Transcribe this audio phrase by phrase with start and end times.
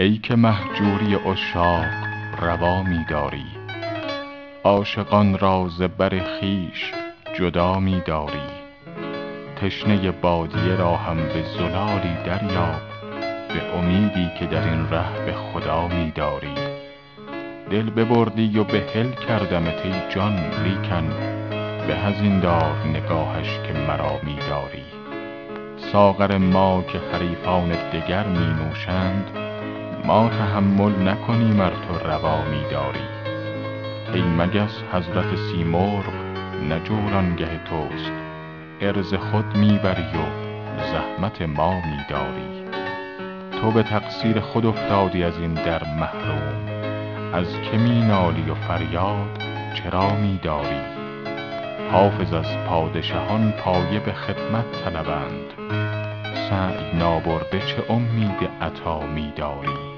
[0.00, 1.84] ای که مهجوری عشاق
[2.40, 3.46] روا می داری.
[4.64, 6.92] عاشقان را ز بر خویش
[7.38, 8.48] جدا می داری.
[9.56, 12.80] تشنه بادیه را هم به زلالی دریاب
[13.48, 16.54] به امیدی که در این ره به خدا می داری.
[17.70, 21.08] دل ببردی و بحل کردمت ای جان لیکن
[21.86, 24.84] به از این دار نگاهش که مرا می داری.
[25.92, 29.50] ساغر ما که حریفان دگر می نوشند
[30.04, 33.06] ما تحمل نکنیم ار تو روا می داری
[34.14, 36.04] ای مگس حضرت سیمرغ
[36.68, 38.12] نه جولانگه توست.
[38.80, 40.26] عرض خود می بری و
[40.92, 42.64] زحمت ما می داری
[43.60, 46.70] تو به تقصیر خود افتادی از این در محروم.
[47.32, 49.42] از که می نالی و فریاد
[49.74, 50.80] چرا می داری
[51.92, 55.52] حافظ از پادشهان پایه به خدمت طلبند.
[56.50, 59.89] سعی نابرده چه امید عطا می داری